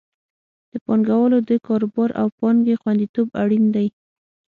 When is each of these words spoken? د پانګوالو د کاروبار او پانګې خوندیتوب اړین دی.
د 0.71 0.73
پانګوالو 0.85 1.37
د 1.49 1.51
کاروبار 1.67 2.09
او 2.21 2.27
پانګې 2.39 2.79
خوندیتوب 2.81 3.27
اړین 3.41 3.65
دی. 3.75 3.87